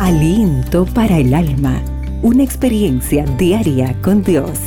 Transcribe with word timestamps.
Aliento 0.00 0.86
para 0.86 1.18
el 1.18 1.32
alma. 1.32 1.80
Una 2.20 2.42
experiencia 2.42 3.24
diaria 3.24 3.96
con 4.02 4.24
Dios. 4.24 4.58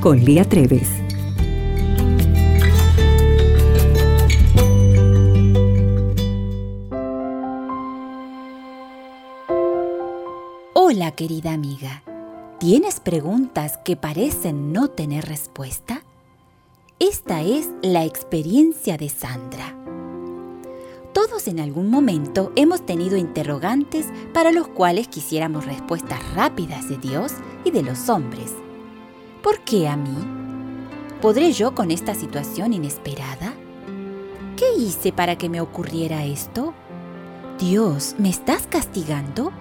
Con 0.00 0.24
Lía 0.24 0.44
Treves. 0.44 0.88
Hola 10.72 11.10
querida 11.16 11.52
amiga. 11.52 12.04
¿Tienes 12.60 13.00
preguntas 13.00 13.78
que 13.78 13.96
parecen 13.96 14.72
no 14.72 14.88
tener 14.88 15.26
respuesta? 15.26 16.04
Esta 17.00 17.42
es 17.42 17.68
la 17.82 18.04
experiencia 18.04 18.96
de 18.96 19.08
Sandra. 19.08 19.76
En 21.46 21.60
algún 21.60 21.90
momento 21.90 22.52
hemos 22.56 22.84
tenido 22.84 23.16
interrogantes 23.16 24.08
para 24.34 24.50
los 24.50 24.66
cuales 24.66 25.06
quisiéramos 25.06 25.64
respuestas 25.64 26.18
rápidas 26.34 26.88
de 26.88 26.98
Dios 26.98 27.34
y 27.64 27.70
de 27.70 27.82
los 27.82 28.08
hombres. 28.08 28.52
¿Por 29.42 29.60
qué 29.60 29.86
a 29.86 29.96
mí? 29.96 30.16
¿Podré 31.20 31.52
yo 31.52 31.74
con 31.74 31.92
esta 31.92 32.14
situación 32.14 32.72
inesperada? 32.72 33.54
¿Qué 34.56 34.74
hice 34.76 35.12
para 35.12 35.36
que 35.38 35.48
me 35.48 35.60
ocurriera 35.60 36.24
esto? 36.24 36.74
Dios, 37.60 38.16
¿me 38.18 38.28
estás 38.28 38.66
castigando? 38.66 39.52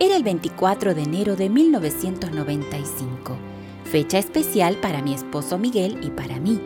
Era 0.00 0.16
el 0.16 0.22
24 0.22 0.94
de 0.94 1.02
enero 1.02 1.36
de 1.36 1.50
1995, 1.50 3.36
fecha 3.84 4.18
especial 4.18 4.76
para 4.76 5.02
mi 5.02 5.12
esposo 5.12 5.58
Miguel 5.58 5.98
y 6.02 6.10
para 6.10 6.40
mí. 6.40 6.60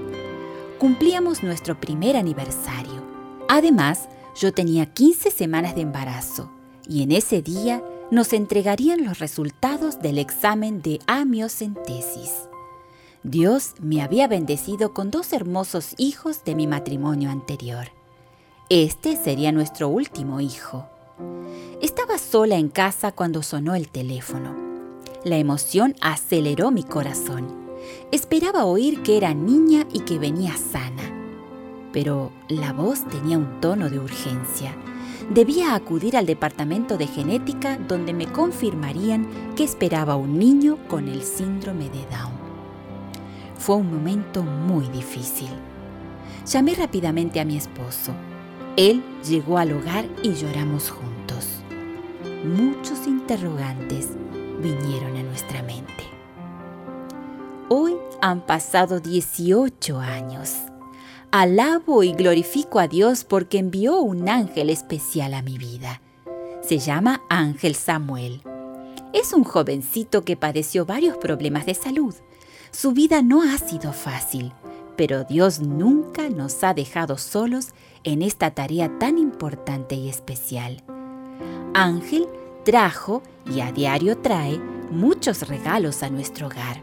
Cumplíamos 0.79 1.43
nuestro 1.43 1.81
primer 1.81 2.17
aniversario. 2.17 3.08
Además, 3.49 4.09
yo 4.37 4.53
tenía 4.53 4.87
15 4.87 5.31
semanas 5.31 5.75
de 5.75 5.81
embarazo 5.81 6.51
y 6.87 7.03
en 7.03 7.13
ese 7.13 7.43
día 7.43 7.83
nos 8.11 8.33
entregarían 8.33 9.05
los 9.05 9.19
resultados 9.19 10.01
del 10.01 10.19
examen 10.19 10.81
de 10.83 11.01
amiocentesis. 11.07 12.49
Dios 13.23 13.75
me 13.81 14.01
había 14.01 14.29
bendecido 14.29 14.95
con 14.95 15.11
dos 15.11 15.33
hermosos 15.33 15.95
hijos 15.99 16.45
de 16.45 16.55
mi 16.55 16.67
matrimonio 16.67 17.31
anterior. 17.31 17.89
Este 18.69 19.17
sería 19.17 19.51
nuestro 19.51 19.89
último 19.89 20.41
hijo. 20.41 20.87
Estaba 21.83 22.19
sola 22.19 22.57
en 22.57 22.69
casa 22.69 23.13
cuando 23.13 23.43
sonó 23.43 23.75
el 23.75 23.89
teléfono. 23.89 24.55
La 25.25 25.37
emoción 25.37 25.97
aceleró 26.01 26.71
mi 26.71 26.85
corazón. 26.85 27.49
Esperaba 28.13 28.65
oír 28.67 29.03
que 29.03 29.17
era 29.17 29.35
niña 29.35 29.87
y 29.93 30.01
que 30.01 30.19
venía 30.19 30.57
sana 30.57 30.98
pero 31.93 32.33
la 32.49 32.73
voz 32.73 33.05
tenía 33.05 33.39
un 33.39 33.61
tono 33.61 33.91
de 33.91 33.99
urgencia. 33.99 34.75
Debía 35.31 35.75
acudir 35.75 36.17
al 36.17 36.27
departamento 36.27 36.97
de 36.97 37.07
genética 37.07 37.77
donde 37.77 38.15
me 38.15 38.27
confirmarían 38.27 39.27
que 39.57 39.65
esperaba 39.65 40.17
un 40.17 40.39
niño 40.39 40.79
con 40.89 41.09
el 41.09 41.23
síndrome 41.23 41.91
de 41.91 42.07
Down. 42.07 42.33
Fue 43.59 43.77
un 43.77 43.93
momento 43.93 44.43
muy 44.43 44.87
difícil. 44.89 45.51
Llamé 46.47 46.75
rápidamente 46.75 47.41
a 47.41 47.45
mi 47.45 47.57
esposo. 47.57 48.13
Él 48.77 49.03
llegó 49.29 49.59
al 49.59 49.73
hogar 49.73 50.07
y 50.23 50.33
lloramos 50.35 50.91
juntos. 50.91 51.63
Muchos 52.45 53.07
interrogantes 53.07 54.11
vinieron 54.63 55.17
a 55.17 55.23
nuestra 55.25 55.63
mente. 55.63 56.05
Hoy 57.69 57.97
han 58.23 58.41
pasado 58.41 59.01
18 59.01 59.99
años. 59.99 60.68
Alabo 61.31 62.03
y 62.05 62.13
glorifico 62.13 62.79
a 62.79 62.89
Dios 62.89 63.25
porque 63.25 63.59
envió 63.59 64.01
un 64.01 64.31
ángel 64.31 64.71
especial 64.71 65.35
a 65.35 65.43
mi 65.43 65.59
vida. 65.59 66.01
Se 66.63 66.79
llama 66.79 67.21
Ángel 67.29 67.75
Samuel. 67.75 68.41
Es 69.13 69.35
un 69.35 69.45
jovencito 69.45 70.25
que 70.25 70.39
padeció 70.39 70.87
varios 70.87 71.19
problemas 71.19 71.67
de 71.67 71.75
salud. 71.75 72.15
Su 72.71 72.93
vida 72.93 73.21
no 73.21 73.43
ha 73.43 73.59
sido 73.59 73.93
fácil, 73.93 74.55
pero 74.97 75.25
Dios 75.25 75.61
nunca 75.61 76.31
nos 76.31 76.65
ha 76.65 76.73
dejado 76.73 77.19
solos 77.19 77.75
en 78.05 78.23
esta 78.23 78.53
tarea 78.53 78.99
tan 78.99 79.19
importante 79.19 79.97
y 79.97 80.09
especial. 80.09 80.83
Ángel 81.75 82.27
trajo 82.65 83.23
y 83.55 83.61
a 83.61 83.71
diario 83.71 84.17
trae 84.17 84.59
muchos 84.91 85.47
regalos 85.47 86.03
a 86.03 86.09
nuestro 86.09 86.47
hogar. 86.47 86.81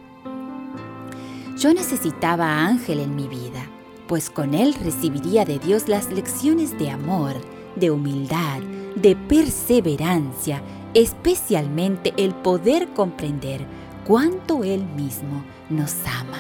Yo 1.58 1.74
necesitaba 1.74 2.46
a 2.46 2.68
Ángel 2.68 3.00
en 3.00 3.16
mi 3.16 3.28
vida 3.28 3.72
pues 4.08 4.30
con 4.30 4.54
él 4.54 4.74
recibiría 4.76 5.46
de 5.46 5.60
Dios 5.60 5.88
las 5.88 6.12
lecciones 6.12 6.78
de 6.78 6.90
amor, 6.90 7.34
de 7.76 7.92
humildad, 7.92 8.62
de 8.96 9.16
perseverancia, 9.16 10.62
especialmente 10.94 12.14
el 12.18 12.34
poder 12.34 12.90
comprender 12.94 13.66
cuánto 14.06 14.64
Él 14.64 14.86
mismo 14.96 15.44
nos 15.70 15.94
ama. 16.06 16.40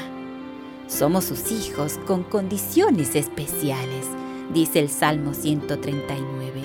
Somos 0.88 1.26
sus 1.26 1.52
hijos 1.52 2.00
con 2.06 2.24
condiciones 2.24 3.16
especiales, 3.16 4.06
dice 4.53 4.80
el 4.80 4.90
Salmo 4.90 5.34
139. 5.34 6.62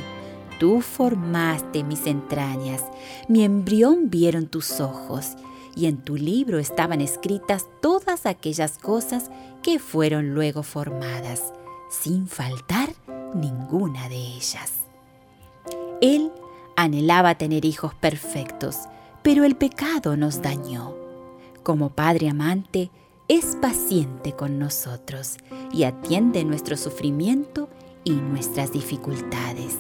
Tú 0.59 0.83
formaste 0.83 1.83
mis 1.83 2.07
entrañas, 2.07 2.85
mi 3.29 3.45
embrión 3.45 4.11
vieron 4.11 4.47
tus 4.47 4.81
ojos, 4.81 5.37
y 5.75 5.87
en 5.87 5.99
tu 5.99 6.17
libro 6.17 6.59
estaban 6.59 7.01
escritas 7.01 7.67
todas 7.81 8.27
aquellas 8.27 8.79
cosas 8.79 9.31
que 9.63 9.79
fueron 9.79 10.35
luego 10.35 10.63
formadas, 10.63 11.53
sin 11.91 12.27
faltar 12.27 12.91
ninguna 13.35 14.09
de 14.09 14.17
ellas. 14.17 14.73
Él 16.01 16.33
anhelaba 16.77 17.35
tener 17.37 17.65
hijos 17.65 17.95
perfectos, 17.95 18.77
pero 19.23 19.45
el 19.45 19.57
pecado 19.57 20.17
nos 20.17 20.43
dañó. 20.43 20.95
Como 21.63 21.91
Padre 21.91 22.31
amante, 22.31 22.91
es 23.29 23.57
paciente 23.61 24.33
con 24.33 24.59
nosotros 24.59 25.37
y 25.73 25.85
atiende 25.85 26.45
nuestro 26.45 26.77
sufrimiento 26.77 27.69
y 28.03 28.13
nuestras 28.13 28.73
dificultades. 28.73 29.77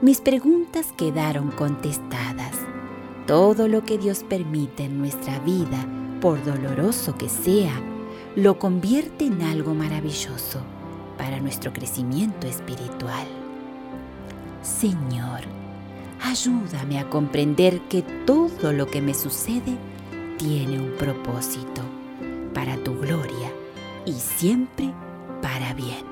Mis 0.00 0.20
preguntas 0.20 0.86
quedaron 0.96 1.50
contestadas. 1.50 2.47
Todo 3.28 3.68
lo 3.68 3.84
que 3.84 3.98
Dios 3.98 4.24
permite 4.26 4.84
en 4.84 4.96
nuestra 4.96 5.38
vida, 5.40 5.86
por 6.18 6.42
doloroso 6.42 7.14
que 7.18 7.28
sea, 7.28 7.78
lo 8.36 8.58
convierte 8.58 9.26
en 9.26 9.42
algo 9.42 9.74
maravilloso 9.74 10.62
para 11.18 11.38
nuestro 11.38 11.74
crecimiento 11.74 12.46
espiritual. 12.46 13.26
Señor, 14.62 15.40
ayúdame 16.22 16.98
a 16.98 17.10
comprender 17.10 17.82
que 17.82 18.00
todo 18.00 18.72
lo 18.72 18.86
que 18.86 19.02
me 19.02 19.12
sucede 19.12 19.76
tiene 20.38 20.80
un 20.80 20.92
propósito 20.92 21.82
para 22.54 22.78
tu 22.78 22.98
gloria 22.98 23.52
y 24.06 24.14
siempre 24.14 24.90
para 25.42 25.74
bien. 25.74 26.06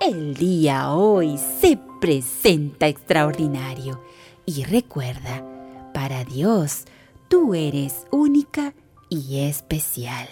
El 0.00 0.34
día 0.34 0.92
hoy 0.92 1.38
se 1.38 1.78
presenta 2.00 2.88
extraordinario 2.88 4.02
y 4.44 4.64
recuerda, 4.64 5.53
para 5.94 6.24
Dios, 6.24 6.84
tú 7.28 7.54
eres 7.54 8.04
única 8.10 8.74
y 9.08 9.38
especial. 9.38 10.28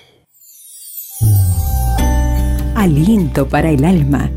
Aliento 2.75 3.49
para 3.49 3.71
el 3.71 3.84
alma. 3.84 4.31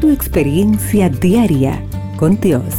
Tu 0.00 0.10
experiencia 0.10 1.08
diaria 1.08 1.82
con 2.18 2.38
Dios. 2.38 2.74